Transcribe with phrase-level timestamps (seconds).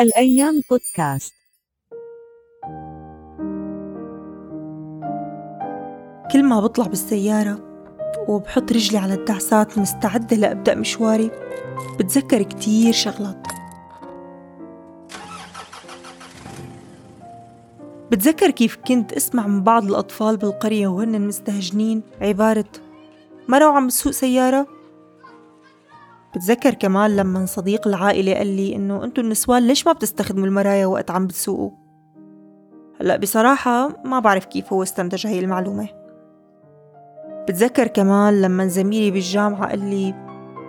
[0.00, 1.34] الأيام بودكاست.
[6.32, 7.58] كل ما بطلع بالسيارة
[8.28, 11.30] وبحط رجلي على الدعسات مستعدة لأبدأ مشواري
[11.98, 13.46] بتذكر كتير شغلات.
[18.10, 22.70] بتذكر كيف كنت أسمع من بعض الأطفال بالقرية وهن مستهجنين عبارة
[23.48, 24.77] مروا عم بسوق سيارة؟
[26.34, 31.10] بتذكر كمان لما صديق العائلة قال لي إنه أنتوا النسوان ليش ما بتستخدموا المرايا وقت
[31.10, 31.70] عم بتسوقوا؟
[33.00, 35.88] هلأ بصراحة ما بعرف كيف هو استنتج هاي المعلومة.
[37.48, 40.14] بتذكر كمان لما زميلي بالجامعة قال لي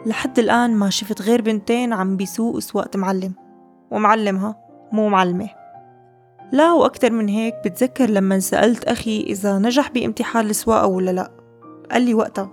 [0.06, 3.34] لحد الآن ما شفت غير بنتين عم بيسوقوا سواقة معلم.
[3.92, 4.56] ومعلمها
[4.92, 5.50] مو معلمة.
[6.52, 11.32] لا وأكتر من هيك بتذكر لما سألت أخي إذا نجح بامتحان السواقة ولا لا.
[11.92, 12.52] قال لي وقتها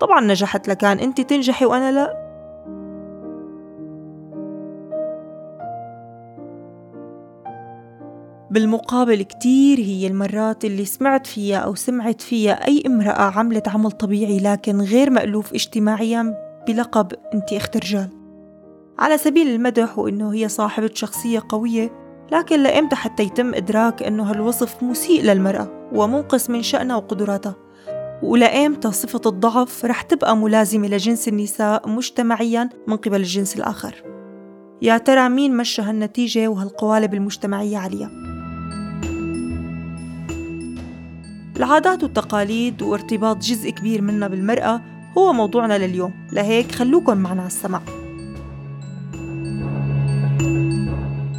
[0.00, 2.21] طبعا نجحت لكان أنت تنجحي وأنا لا.
[8.52, 14.38] بالمقابل كتير هي المرات اللي سمعت فيها أو سمعت فيها أي امرأة عملت عمل طبيعي
[14.38, 16.34] لكن غير مألوف اجتماعيا
[16.68, 18.08] بلقب أنت أخت رجال.
[18.98, 21.92] على سبيل المدح وإنه هي صاحبة شخصية قوية
[22.32, 27.54] لكن لإمتى حتى يتم إدراك إنه هالوصف مسيء للمرأة ومنقص من شأنها وقدراتها.
[28.22, 33.94] ولإمتى صفة الضعف رح تبقى ملازمة لجنس النساء مجتمعيا من قبل الجنس الآخر.
[34.82, 38.31] يا ترى مين مشى هالنتيجة وهالقوالب المجتمعية عليها
[41.56, 44.80] العادات والتقاليد وارتباط جزء كبير منها بالمرأة
[45.18, 46.12] هو موضوعنا لليوم.
[46.32, 47.80] لهيك خلوكن معنا على السمع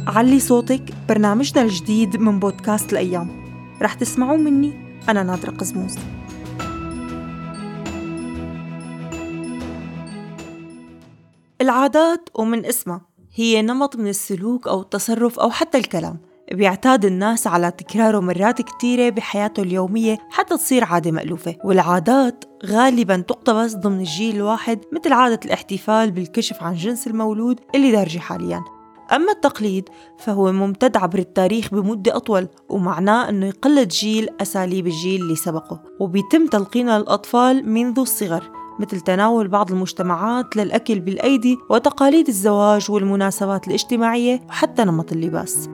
[0.06, 3.44] علي صوتك برنامجنا الجديد من بودكاست الأيام.
[3.82, 4.72] رح تسمعوا مني
[5.08, 5.94] أنا نادرة قزموس
[11.60, 13.00] العادات ومن اسمها
[13.34, 16.18] هي نمط من السلوك أو التصرف أو حتى الكلام.
[16.52, 21.56] بيعتاد الناس على تكراره مرات كتيرة بحياته اليومية حتى تصير عادة مألوفة.
[21.64, 28.18] والعادات غالبا تقتبس ضمن الجيل الواحد مثل عادة الاحتفال بالكشف عن جنس المولود اللي دارجة
[28.18, 28.64] حاليا.
[29.12, 29.88] أما التقليد
[30.18, 35.82] فهو ممتد عبر التاريخ بمدة أطول ومعناه أنه يقلد جيل أساليب الجيل اللي سبقه.
[36.00, 44.40] وبيتم تلقينه للأطفال منذ الصغر مثل تناول بعض المجتمعات للأكل بالأيدي وتقاليد الزواج والمناسبات الاجتماعية
[44.48, 45.68] وحتى نمط اللباس.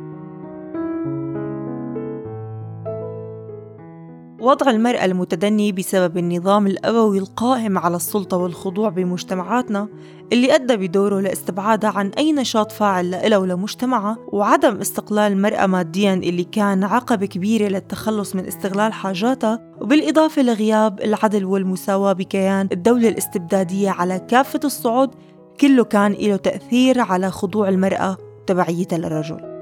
[4.41, 9.89] وضع المرأة المتدني بسبب النظام الأبوي القائم على السلطة والخضوع بمجتمعاتنا
[10.33, 16.45] اللي أدى بدوره لاستبعادها عن أي نشاط فاعل لها ولمجتمعها وعدم استقلال المرأة ماديا اللي
[16.45, 24.19] كان عقبة كبيرة للتخلص من استغلال حاجاتها وبالإضافة لغياب العدل والمساواة بكيان الدولة الاستبدادية على
[24.19, 25.11] كافة الصعود
[25.61, 29.60] كله كان له تأثير على خضوع المرأة وتبعيتها للرجل.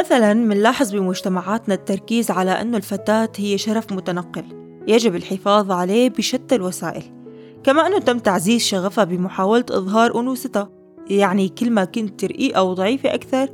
[0.00, 4.44] مثلا منلاحظ بمجتمعاتنا التركيز على أن الفتاة هي شرف متنقل
[4.88, 7.02] يجب الحفاظ عليه بشتى الوسائل.
[7.64, 10.68] كما أنه تم تعزيز شغفها بمحاولة إظهار أنوثتها
[11.10, 13.48] يعني كل ما كنت رقيقة وضعيفة أكثر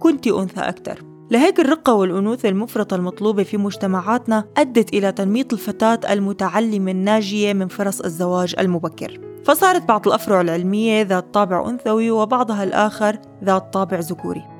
[0.00, 1.02] كنت أنثى أكثر.
[1.30, 8.00] لهيك الرقة والأنوثة المفرطة المطلوبة في مجتمعاتنا أدت إلى تنميط الفتاة المتعلمة الناجية من فرص
[8.00, 9.20] الزواج المبكر.
[9.44, 14.51] فصارت بعض الأفرع العلمية ذات طابع أنثوي وبعضها الآخر ذات طابع ذكوري.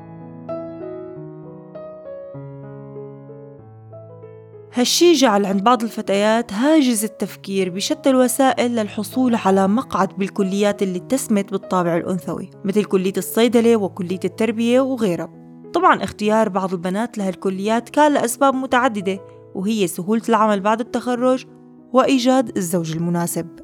[4.74, 11.50] هالشي جعل عند بعض الفتيات هاجس التفكير بشتى الوسائل للحصول على مقعد بالكليات اللي اتسمت
[11.50, 15.32] بالطابع الأنثوي مثل كلية الصيدلة وكلية التربية وغيرها.
[15.74, 19.18] طبعا اختيار بعض البنات لهالكليات كان لأسباب متعددة
[19.54, 21.44] وهي سهولة العمل بعد التخرج
[21.92, 23.61] وإيجاد الزوج المناسب.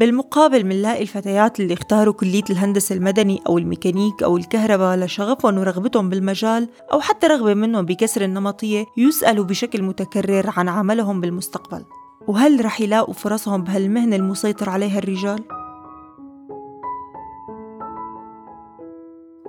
[0.00, 6.68] بالمقابل منلاقي الفتيات اللي اختاروا كلية الهندسة المدني أو الميكانيك أو الكهرباء لشغفهم ورغبتهم بالمجال
[6.92, 11.84] أو حتى رغبة منهم بكسر النمطية يسألوا بشكل متكرر عن عملهم بالمستقبل
[12.28, 15.59] وهل رح يلاقوا فرصهم بهالمهنة المسيطر عليها الرجال؟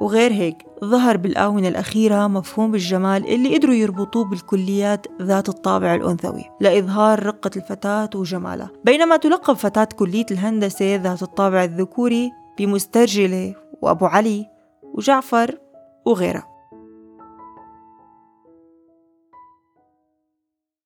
[0.01, 7.25] وغير هيك ظهر بالآونة الأخيرة مفهوم الجمال اللي قدروا يربطوه بالكليات ذات الطابع الأنثوي لإظهار
[7.25, 8.69] رقة الفتاة وجمالها.
[8.85, 14.45] بينما تلقب فتاة كلية الهندسة ذات الطابع الذكوري بمسترجلة وأبو علي
[14.83, 15.57] وجعفر
[16.05, 16.47] وغيرها.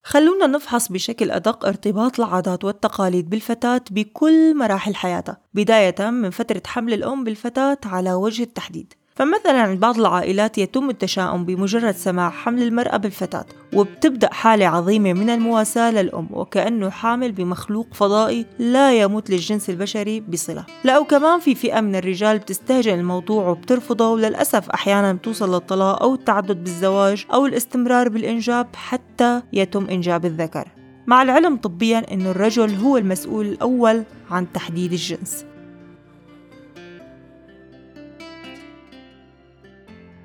[0.03, 6.93] خلونا نفحص بشكل أدق ارتباط العادات والتقاليد بالفتاة بكل مراحل حياتها بداية من فترة حمل
[6.93, 8.93] الأم بالفتاة على وجه التحديد.
[9.15, 15.29] فمثلا عند بعض العائلات يتم التشاؤم بمجرد سماع حمل المرأة بالفتاة وبتبدأ حالة عظيمة من
[15.29, 20.65] المواساة للأم وكأنه حامل بمخلوق فضائي لا يمت للجنس البشري بصلة.
[20.83, 26.63] لا وكمان في فئة من الرجال بتستهجن الموضوع وبترفضه وللأسف أحيانا بتوصل للطلاق أو التعدد
[26.63, 30.67] بالزواج أو الاستمرار بالإنجاب حتى يتم إنجاب الذكر.
[31.07, 35.45] مع العلم طبيا أن الرجل هو المسؤول الأول عن تحديد الجنس.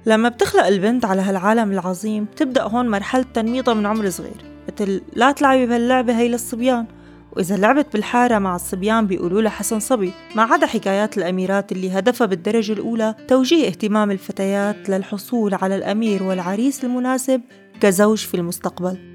[0.06, 5.32] لما بتخلق البنت على هالعالم العظيم بتبدأ هون مرحلة تنميطها من عمر صغير مثل لا
[5.32, 6.86] تلعبي بهاللعبة هي للصبيان.
[7.32, 12.26] وإذا لعبت بالحارة مع الصبيان بيقولوا لها حسن صبي ما عدا حكايات الأميرات اللي هدفها
[12.26, 17.40] بالدرجة الأولى توجيه اهتمام الفتيات للحصول على الأمير والعريس المناسب
[17.80, 19.09] كزوج في المستقبل.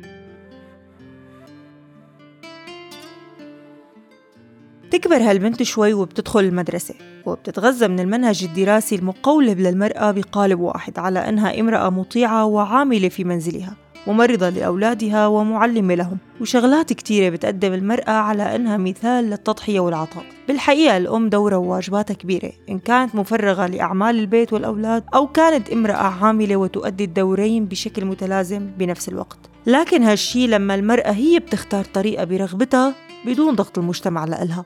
[4.96, 6.96] تكبر هالبنت شوي وبتدخل المدرسة
[7.26, 13.76] وبتتغذى من المنهج الدراسي المقولب للمرأة بقالب واحد على أنها امرأة مطيعة وعاملة في منزلها
[14.08, 20.24] ممرضة لأولادها ومعلمة لهم وشغلات كتيرة بتقدم المرأة على أنها مثال للتضحية والعطاء.
[20.48, 26.56] بالحقيقة الأم دورها وواجباتها كبيرة إن كانت مفرغة لأعمال البيت والأولاد أو كانت امرأة عاملة
[26.56, 29.40] وتؤدي الدورين بشكل متلازم بنفس الوقت.
[29.68, 32.94] لكن هالشي لما المرأة هي بتختار طريقة برغبتها
[33.26, 34.66] بدون ضغط المجتمع لإلها.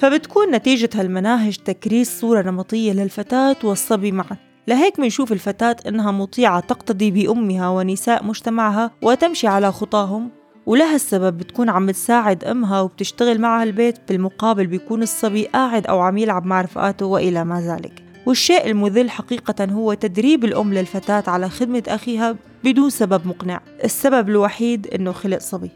[0.00, 4.36] فبتكون نتيجة هالمناهج تكريس صورة نمطية للفتاة والصبي معا.
[4.68, 10.30] لهيك منشوف الفتاة إنها مطيعة تقتدي بأمها ونساء مجتمعها وتمشي على خطاهم
[10.66, 16.18] ولها السبب بتكون عم تساعد أمها وبتشتغل معها البيت بالمقابل بيكون الصبي قاعد أو عم
[16.18, 18.02] يلعب مع رفقاته وإلى ما ذلك.
[18.26, 23.60] والشيء المذل حقيقة هو تدريب الأم للفتاة على خدمة أخيها بدون سبب مقنع.
[23.84, 25.70] السبب الوحيد إنه خلق صبي.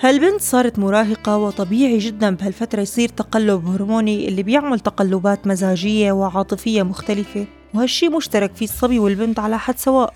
[0.00, 7.46] هالبنت صارت مراهقة وطبيعي جدا بهالفترة يصير تقلب هرموني اللي بيعمل تقلبات مزاجية وعاطفية مختلفة؟
[7.74, 10.14] وهالشي مشترك في الصبي والبنت على حد سواء.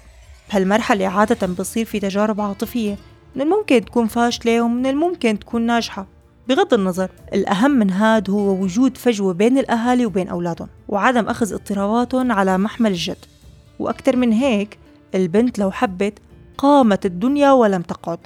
[0.51, 2.97] بهالمرحلة عادة بصير في تجارب عاطفية.
[3.37, 6.07] من الممكن تكون فاشلة ومن الممكن تكون ناجحة.
[6.49, 12.33] بغض النظر الأهم من هاد هو وجود فجوة بين الأهالي وبين أولادهم وعدم أخذ اضطراباتهم
[12.33, 13.25] على محمل الجد.
[13.79, 14.79] وأكثر من هيك
[15.15, 16.19] البنت لو حبت
[16.59, 18.19] قامت الدنيا ولم تقعد.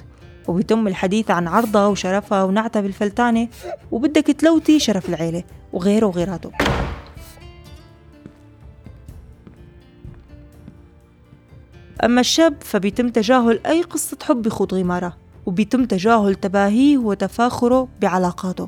[0.47, 3.47] وبيتم الحديث عن عرضها وشرفها ونعتها بالفلتانة
[3.91, 5.43] وبدك تلوتي شرف العيلة
[5.73, 6.51] وغيره وغيراته.
[12.03, 18.67] أما الشاب فبيتم تجاهل أي قصة حب بخوض غمارة وبيتم تجاهل تباهيه وتفاخره بعلاقاته.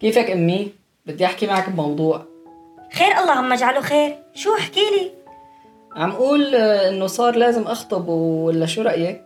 [0.00, 0.72] كيفك أمي؟
[1.06, 2.26] بدي أحكي معك بموضوع.
[2.92, 4.16] خير اللهم اجعله خير.
[4.34, 5.19] شو احكي لي؟
[5.96, 9.22] عم قول إنه صار لازم اخطب ولا شو رأيك؟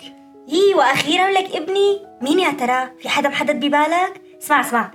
[0.49, 2.01] يي وأخيرا لك ابني.
[2.23, 4.91] مين يا ترى؟ في حدا محدد ببالك؟ اسمع اسمع.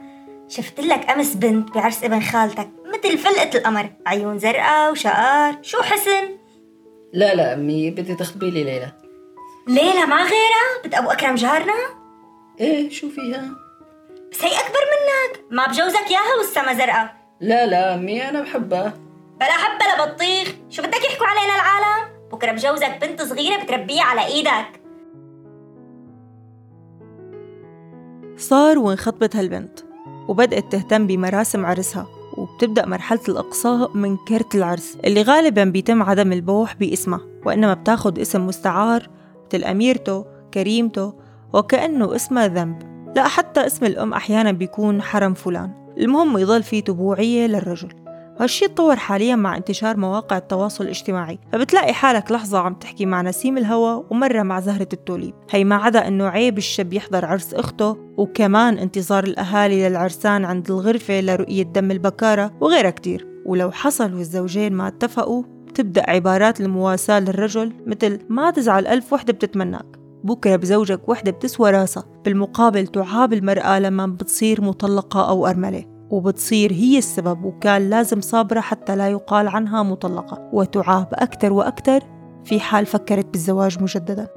[0.48, 3.90] شفت لك أمس بنت بعرس ابن خالتك مثل فلقة القمر.
[4.06, 6.38] عيون زرقاء وشقار شو حسن؟
[7.14, 8.92] لا لا أمي بدي تخطبي لي ليلى.
[9.68, 11.74] ليلى ما غيرها؟ بنت أبو أكرم جارنا
[12.60, 13.50] إيه شو فيها؟
[14.32, 15.46] بس هي أكبر منك.
[15.52, 17.16] ما بجوزك اياها والسما زرقاء.
[17.42, 18.94] لا لا أمي أنا بحبها.
[19.40, 20.56] بلا حب بلا بطيخ.
[20.70, 24.82] شو بدك يحكوا علينا العالم؟ بكرة بجوزك بنت صغيرة بتربيها على إيدك.
[28.38, 29.80] صار وانخطبت هالبنت
[30.28, 32.08] وبدأت تهتم بمراسم عرسها
[32.38, 38.48] وبتبدأ مرحلة الإقصاء من كرت العرس اللي غالبا بيتم عدم البوح باسمها وإنما بتاخد اسم
[38.48, 39.10] مستعار
[39.48, 41.14] مثل أميرته كريمته
[41.54, 43.12] وكأنه اسمها ذنب.
[43.16, 45.94] لا حتى اسم الأم أحيانا بيكون حرم فلان.
[45.98, 47.94] المهم يضل في تبوعية للرجل.
[48.40, 53.58] هالشي تطور حاليا مع انتشار مواقع التواصل الاجتماعي فبتلاقي حالك لحظة عم تحكي مع نسيم
[53.58, 55.34] الهوى ومرة مع زهرة التوليب.
[55.52, 61.22] هي ما عدا إنه عيب الشاب يحضر عرس أخته وكمان انتظار الأهالي للعرسان عند الغرفة
[61.22, 63.28] لرؤية دم البكارة وغيرها كتير.
[63.46, 69.86] ولو حصل والزوجين ما اتفقوا بتبدأ عبارات المواساة للرجل مثل ما تزعل ألف وحدة بتتمناك
[70.24, 72.04] بكرة بزوجك وحدة بتسوى راسها.
[72.26, 75.86] بالمقابل تعاب المرأة لما بتصير مطلقة أو أرملة.
[76.10, 80.50] وبتصير هي السبب وكان لازم صابرة حتى لا يقال عنها مطلقة.
[80.54, 82.04] وتعاب أكثر وأكثر
[82.46, 84.28] في حال فكرت بالزواج مجددا.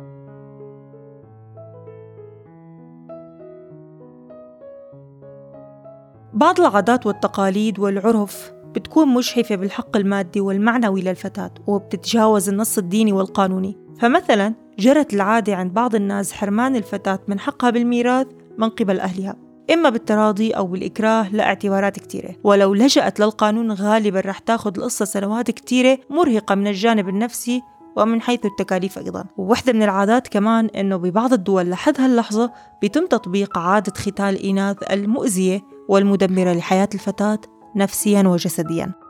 [6.35, 13.77] بعض العادات والتقاليد والعرف بتكون مجحفة بالحق المادي والمعنوي للفتاة وبتتجاوز النص الديني والقانوني.
[13.99, 18.27] فمثلا جرت العادة عند بعض الناس حرمان الفتاة من حقها بالميراث
[18.59, 19.42] من قبل أهلها.
[19.71, 22.35] إما بالتراضي أو بالإكراه لاعتبارات كتيرة.
[22.45, 27.63] ولو لجأت للقانون غالبا رح تاخد القصة سنوات كتيرة مرهقة من الجانب النفسي
[27.97, 29.25] ومن حيث التكاليف أيضا.
[29.37, 35.61] وواحدة من العادات كمان أنه ببعض الدول لحد هاللحظة بيتم تطبيق عادة ختان الإناث المؤذية
[35.89, 37.39] والمدمرة لحياة الفتاة
[37.77, 39.02] نفسيا وجسديا.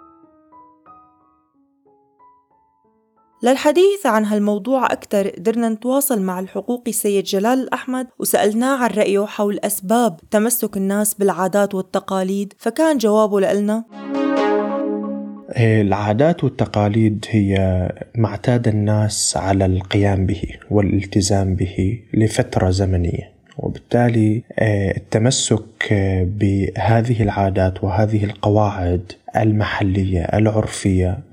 [3.43, 9.59] للحديث عن هالموضوع أكثر قدرنا نتواصل مع الحقوقي سيد جلال الأحمد وسألناه عن رأيه حول
[9.59, 13.85] أسباب تمسك الناس بالعادات والتقاليد فكان جوابه لنا
[15.57, 17.57] إيه، العادات والتقاليد هي
[18.15, 25.93] ما اعتاد الناس على القيام به والالتزام به لفترة زمنية وبالتالي إيه، التمسك
[26.39, 31.32] بهذه العادات وهذه القواعد المحلية العرفية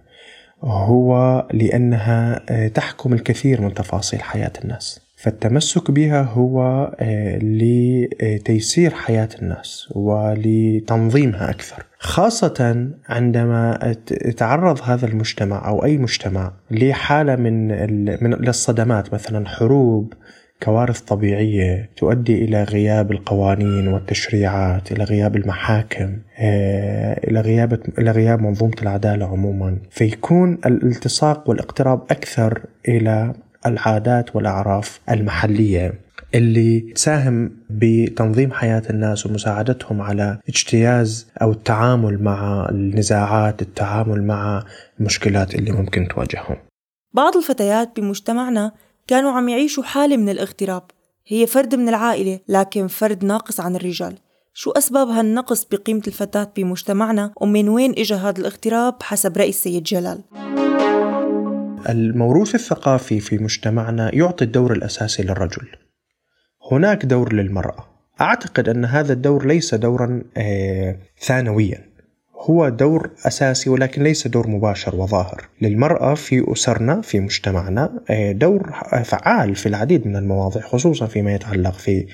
[0.63, 5.09] هو لأنها آه، تحكم الكثير من تفاصيل حياة الناس.
[5.15, 6.61] فالتمسك بها هو
[6.99, 11.85] آه، لتيسير حياة الناس ولتنظيمها أكثر.
[11.99, 17.67] خاصة عندما يتعرض هذا المجتمع أو أي مجتمع لحالة من
[18.23, 20.13] من الصدمات مثلا حروب
[20.63, 28.41] كوارث طبيعية تؤدي إلى غياب القوانين والتشريعات إلى غياب المحاكم آه، إلى غياب إلى غياب
[28.41, 29.77] منظومة العدالة عموما.
[29.89, 33.33] فيكون الالتصاق والاقتراب أكثر إلى
[33.65, 35.93] العادات والأعراف المحلية
[36.35, 44.63] اللي تساهم بتنظيم حياة الناس ومساعدتهم على اجتياز أو التعامل مع النزاعات التعامل مع
[44.99, 46.55] المشكلات اللي ممكن تواجههم.
[47.13, 48.71] بعض الفتيات بمجتمعنا
[49.09, 50.83] كانوا عم يعيشوا حالة من الاغتراب.
[51.27, 54.17] هي فرد من العائلة لكن فرد ناقص عن الرجال.
[54.53, 60.23] شو أسباب هالنقص بقيمة الفتاة بمجتمعنا ومن وين إجا هذا الاغتراب حسب رأي السيد جلال؟
[61.89, 65.67] الموروث الثقافي في مجتمعنا يعطي الدور الأساسي للرجل.
[66.71, 67.85] هناك دور للمرأة.
[68.21, 71.88] أعتقد أن هذا الدور ليس دورا آه ثانويا.
[72.39, 75.49] هو دور أساسي ولكن ليس دور مباشر وظاهر.
[75.61, 78.71] للمرأة في أسرنا في مجتمعنا آه، دور
[79.03, 82.05] فعال في العديد من المواضيع خصوصا فيما يتعلق في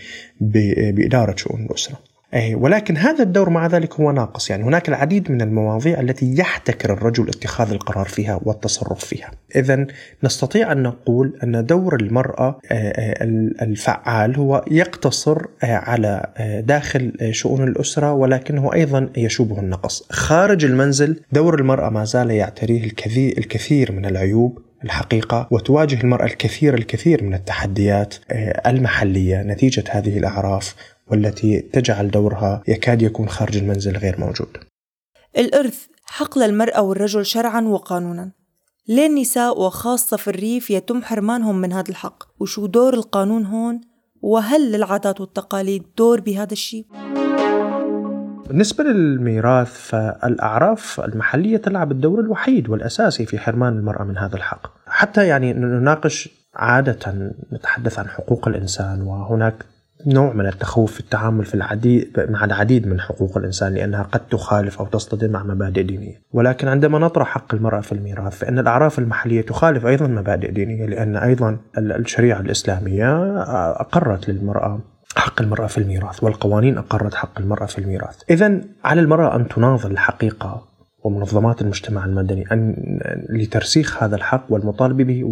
[0.42, 2.15] بإدارة شؤون الأسرة.
[2.54, 4.50] ولكن هذا الدور مع ذلك هو ناقص.
[4.50, 9.32] يعني هناك العديد من المواضيع التي يحتكر الرجل اتخاذ القرار فيها والتصرف فيها.
[9.56, 9.88] إذا
[10.24, 13.24] نستطيع أن نقول أن دور المرأة آه، آه،
[13.62, 16.26] الفعال هو يقتصر آه، على
[16.68, 20.08] داخل شؤون الأسرة ولكنه أيضا يشوبه النقص.
[20.10, 22.84] خارج المنزل دور المرأة ما زال يعتريه
[23.38, 28.16] الكثير من العيوب الحقيقة وتواجه المرأة الكثير الكثير من التحديات
[28.66, 30.76] المحلية نتيجة هذه الأعراف
[31.08, 34.58] والتي تجعل دورها يكاد يكون خارج المنزل غير موجود.
[35.38, 38.32] الإرث حق للمرأة والرجل شرعا وقانونا.
[38.88, 43.82] ليه النساء وخاصة في الريف يتم حرمانهم من هذا الحق؟ وشو دور القانون هون؟
[44.22, 46.86] وهل للعادات والتقاليد دور بهذا الشيء؟
[48.48, 55.28] بالنسبة للميراث فالأعراف المحلية تلعب الدور الوحيد والأساسي في حرمان المرأة من هذا الحق حتى
[55.28, 59.66] يعني نناقش عادة نتحدث عن حقوق الإنسان وهناك
[60.06, 64.80] نوع من التخوف في التعامل في العديد مع العديد من حقوق الإنسان لأنها قد تخالف
[64.80, 69.42] أو تصطدم مع مبادئ دينية، ولكن عندما نطرح حق المرأة في الميراث فإن الأعراف المحلية
[69.42, 74.80] تخالف أيضا مبادئ دينية لأن أيضا الشريعة الإسلامية أقرت للمرأة
[75.18, 78.22] حق المرأة في الميراث والقوانين أقرت حق المرأة في الميراث.
[78.30, 80.75] إذا على المرأة أن تناضل الحقيقة
[81.06, 82.76] ومنظمات المجتمع المدني أن
[83.30, 85.24] لترسيخ هذا الحق والمطالبة به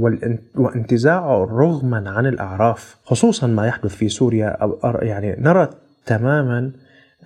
[0.55, 4.57] وانتزاعه رغما عن الأعراف خصوصا ما يحدث في سوريا
[5.01, 5.69] يعني نرى
[6.05, 6.71] تماما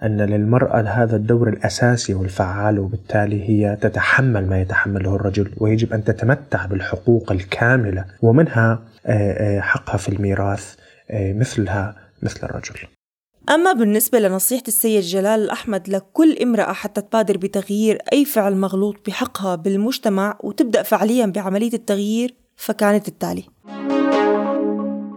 [0.03, 6.65] أن للمرأة هذا الدور الأساسي والفعال وبالتالي هي تتحمل ما يتحمله الرجل ويجب أن تتمتع
[6.65, 8.79] بالحقوق الكاملة ومنها
[9.59, 10.75] حقها في الميراث
[11.13, 12.96] مثلها مثل الرجل.
[13.49, 19.55] أما بالنسبة لنصيحة السيد جلال الأحمد لكل امرأة حتى تبادر بتغيير أي فعل مغلوط بحقها
[19.55, 23.43] بالمجتمع وتبدأ فعليا بعملية التغيير فكانت التالي.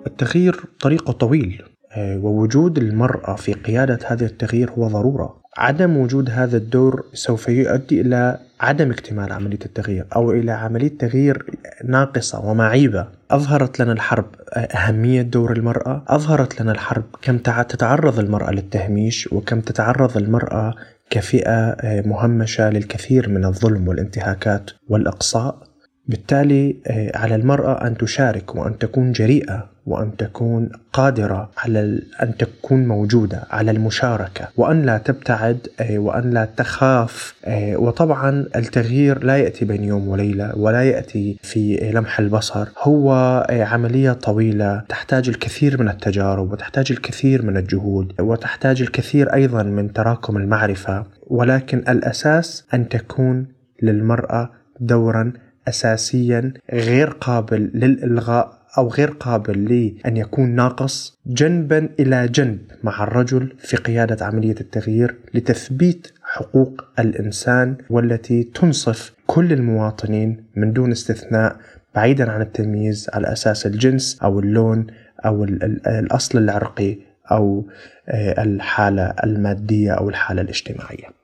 [0.07, 5.40] التغيير طريقه طويل آه، ووجود المرأة في قيادة هذا التغيير هو ضرورة.
[5.59, 11.47] عدم وجود هذا الدور سوف يؤدي إلى عدم اكتمال عملية التغيير أو إلى عملية تغيير
[11.85, 13.07] ناقصة ومعيبة.
[13.31, 14.27] أظهرت لنا الحرب
[14.57, 16.05] أهمية دور المرأة.
[16.09, 20.75] أظهرت لنا الحرب كم تتعرض المرأة للتهميش وكم تتعرض المرأة
[21.11, 25.63] كفئة آه، مهمشة للكثير من الظلم والانتهاكات والإقصاء.
[26.07, 29.71] بالتالي آه، على المرأة أن تشارك وأن تكون جريئة.
[29.91, 36.49] وأن تكون قادرة على أن تكون موجودة على المشاركة وأن لا تبتعد آه، وأن لا
[36.57, 42.69] تخاف آه، وطبعا التغيير لا يأتي بين يوم وليلة ولا يأتي في لمح البصر.
[42.79, 43.13] هو
[43.51, 50.37] عملية طويلة تحتاج الكثير من التجارب وتحتاج الكثير من الجهود وتحتاج الكثير أيضا من تراكم
[50.37, 51.05] المعرفة.
[51.27, 53.47] ولكن الأساس أن تكون
[53.83, 55.33] للمرأة دورا
[55.69, 63.55] أساسيا غير قابل للإلغاء أو غير قابل لأن يكون ناقص جنبا إلى جنب مع الرجل
[63.59, 71.57] في قيادة عملية التغيير لتثبيت حقوق الإنسان والتي تنصف كل المواطنين من دون استثناء
[71.95, 74.87] بعيدا عن التمييز على أساس الجنس أو اللون
[75.27, 76.99] أو الأصل العرقي
[77.31, 77.69] أو
[78.09, 81.20] آه، الحالة المادية أو الحالة الاجتماعية.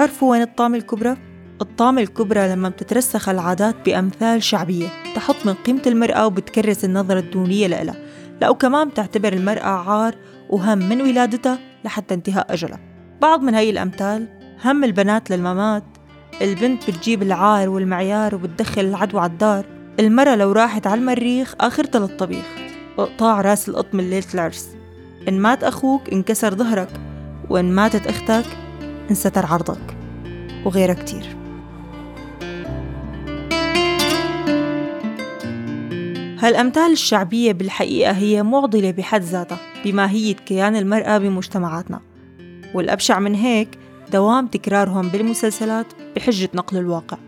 [0.00, 1.16] تعرفوا وين الطامة الكبرى؟
[1.60, 7.96] الطامة الكبرى لما بتترسخ العادات بأمثال شعبية تحط من قيمة المرأة وبتكرس النظرة الدونية لها
[8.40, 10.14] لا وكمان بتعتبر المرأة عار
[10.50, 12.80] وهم من ولادتها لحتى انتهاء أجلها
[13.22, 14.28] بعض من هاي الأمثال
[14.64, 15.84] هم البنات للممات
[16.42, 19.64] البنت بتجيب العار والمعيار وبتدخل العدوى على الدار
[20.00, 22.44] المرأة لو راحت على المريخ آخرتها للطبيخ
[22.98, 24.68] اقطاع راس القط من ليلة العرس
[25.28, 26.90] إن مات أخوك انكسر ظهرك
[27.50, 28.69] وإن ماتت أختك
[29.10, 29.96] انستر عرضك
[30.64, 31.36] وغيرها كتير.
[36.38, 42.00] هالأمثال الشعبية بالحقيقة هي معضلة بحد ذاتها بماهية كيان المرأة بمجتمعاتنا.
[42.74, 43.68] والأبشع من هيك
[44.12, 45.86] دوام تكرارهم بالمسلسلات
[46.16, 47.18] بحجة نقل الواقع.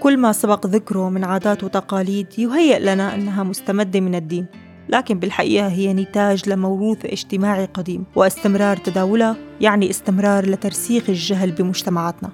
[0.00, 4.46] كل ما سبق ذكره من عادات وتقاليد يهيأ لنا أنها مستمدة من الدين.
[4.92, 12.30] لكن بالحقيقة هي نتاج لموروث اجتماعي قديم واستمرار تداولها يعني استمرار لترسيخ الجهل بمجتمعاتنا.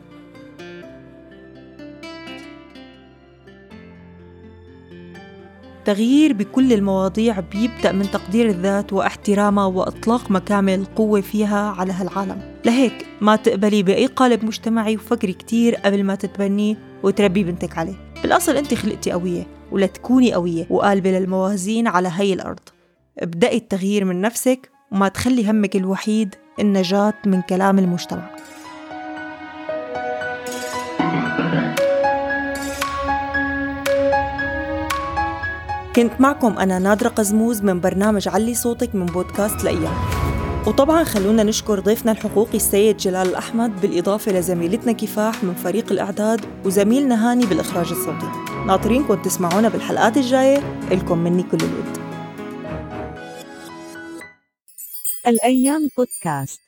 [5.79, 12.41] التغيير بكل المواضيع بيبدأ من تقدير الذات واحترامها وإطلاق مكامن القوة فيها على هالعالم.
[12.65, 17.95] لهيك ما تقبلي بأي قالب مجتمعي وفكري كتير قبل ما تتبنيه وتربي بنتك عليه.
[18.23, 19.58] بالأصل أنت خلقتي قوية.
[19.73, 22.61] ولتكوني قوية وقالبة للموازين على هي الأرض.
[23.19, 28.31] ابدأي التغيير من نفسك وما تخلي همك الوحيد النجاة من كلام المجتمع.
[35.97, 39.95] كنت معكم أنا نادرة قزموز من برنامج علي صوتك من بودكاست الأيام
[40.67, 47.31] وطبعا خلونا نشكر ضيفنا الحقوقي السيد جلال الأحمد بالإضافة لزميلتنا كفاح من فريق الإعداد وزميلنا
[47.31, 48.48] هاني بالإخراج الصوتي.
[48.67, 50.59] ناطرينكم تسمعونا بالحلقات الجاية
[50.91, 51.99] لكم مني كل الود.
[55.27, 56.68] الأيام بودكاست.